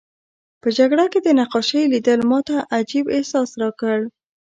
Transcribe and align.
په 0.61 0.67
جګړه 0.77 1.05
کې 1.11 1.19
د 1.23 1.27
نقاشۍ 1.39 1.83
لیدل 1.93 2.19
ماته 2.31 2.57
عجیب 2.75 3.05
احساس 3.15 3.49
راکړ 3.61 3.97